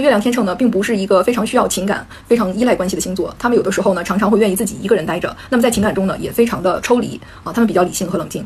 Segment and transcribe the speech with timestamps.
[0.00, 3.34] 月亮天秤呢，并不是一个非常需要情感、非常依赖关系的星座。
[3.38, 5.34] 他们有的时候呢，常常会愿意自己一个人待着。
[5.48, 8.44] 那么在情感中呢，也非常的抽离啊，他们比较理性和冷静。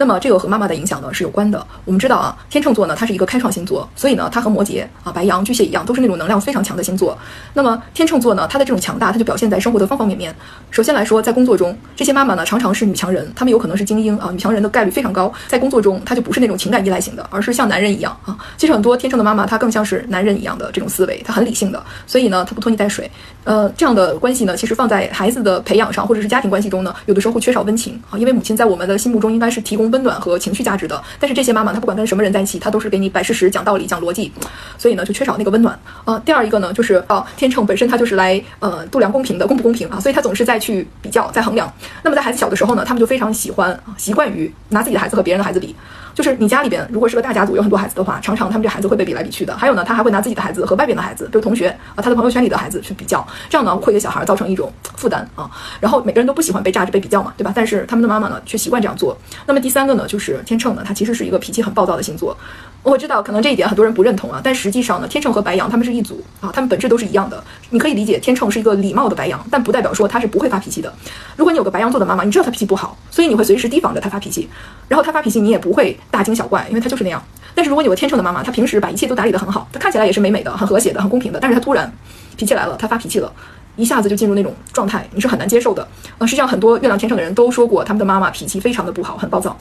[0.00, 1.66] 那么这个和妈妈的影响呢是有关的。
[1.84, 7.18] 我们知道啊，天秤座呢，它是一个开创星座，所以呢，它和摩羯啊、白羊、巨蟹一样，都是那种能量非常强的星座。
[7.54, 10.34] 那么天秤座呢，它的这种强大，它就表现在生活的方方面面。
[10.70, 15.32] 首先来说，在工作中，这些妈妈呢，常常是女强人，她们有可能是精英啊，女强人的概率非常高。
[15.48, 18.38] 在工作中，她就不是那种情感依赖型的，而是像男人一样啊。
[18.56, 23.10] 其实很多天秤的妈妈，她更像是男人一样的这种思维，他很理性的，所以呢，他不拖泥带水。
[23.44, 30.58] 呃，这样的关系呢，其实放在孩子的培养上，或者是家庭关系中呢，有的时候会缺少温情啊，因为母亲在我们的心目中应该是提供温暖和情绪。
[30.68, 34.30] 价值的，但是这些妈妈她不管跟什么人在一起，她都是给你摆事实、讲道理、讲逻辑，
[34.76, 36.18] 所以呢就缺少那个温暖啊。
[36.26, 41.72] 第二一个呢就是啊，天秤本身它就是来呃度量公平的，公不公平啊，所以他总是在去比较、在衡量。
[42.02, 45.74] 那么在孩子小的时候呢，他们就非常喜欢啊，习惯于拿自己的孩子和别人的孩子比。
[46.14, 49.56] 就是你家里边如果是个大家族，有很多孩子的话，常常他们这孩子会被比来比去的。
[49.56, 55.50] 还有呢，他还会拿自己的孩子和外边的孩子，比如同学啊，他的朋友圈里的孩子去比较，这样呢会给小孩造成一种负担啊。
[55.80, 57.52] 然后每个人都不喜欢被炸着、被比较嘛，对吧？
[57.54, 59.14] 但是他们的妈妈呢却习惯这样做。
[59.44, 62.34] 那么第三个呢，就是天秤呢，它其实是一个脾气很暴躁的星座。
[62.82, 67.42] 我知道可能这一点很多人不认同啊，但实际上呢，天秤和白羊他们是一组啊，他们本质都是一样的。
[67.70, 70.92] 你可以理解天秤是一个礼貌的白羊，但不代表说他是不会发脾气的。
[71.36, 74.48] 如果你有个白羊座的妈妈，你知道他脾气不好，所以你会随时提防着他发脾气，
[74.86, 76.88] 然后他发脾气你也不会大惊小怪，因为他。
[76.88, 77.22] 就是那样，
[77.54, 81.90] 但是如果你有个天秤的妈妈，她平时把一切都打理得很好，她看起来也是美美的、很和谐的、很公平的，但是他突然
[82.36, 83.32] 脾气来了，他发脾气了，
[83.76, 85.88] 一下子就进入那种状态，你是很难接受的。
[86.18, 89.56] 呃，实际上很多月亮天秤的人都说过，他们的妈妈脾气非常的不好，很暴躁。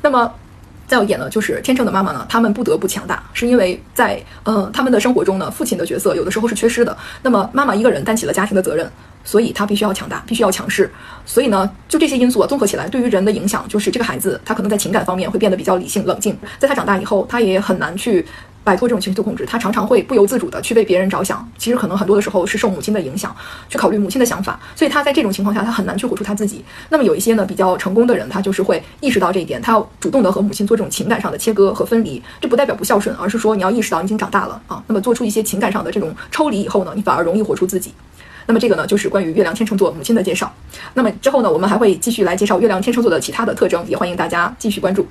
[0.00, 0.32] 那么
[0.88, 8.90] 再有一点呢，就是天秤的妈妈呢，他们不得不强大，是因为在呃他们的生活中呢，父亲的角色有的时候是缺失的，那么妈妈一个人担起了家庭的责任。
[9.26, 10.88] 所以他必须要强大，必须要强势。
[11.24, 18.24] 所以呢，就这些因素啊综合起来，对于人的影响就是这个孩子他可能在情感方面会变得比较理性冷静，在他长大以后，他也很难去
[18.66, 21.48] 摆脱这种情绪的控制，他常常会不由自主的去为别人着想。
[21.56, 23.34] 其实可能很多的时候是受母亲的影响，
[23.68, 24.58] 去考虑母亲的想法。
[24.74, 26.64] 所以他在这种情况下，他很难去活出他自己。
[26.88, 32.20] 那么有一些呢比较成功的人，他就是会意识到这一点，他要主动的和母亲做这种情感上的切割和分离。
[32.40, 34.82] 这不代表不孝顺，而是说你要意识到你已经长大了啊。
[34.88, 37.92] 那么做出一些情感上的这种抽离以后呢，你反而容易活出自己。
[38.48, 40.52] 那么这个呢，就是关于月亮天秤座母亲的介绍。
[40.94, 45.06] 那么之后呢，我们还会继续来介绍月亮天秤座的其他的特征，也欢迎大家继续关注。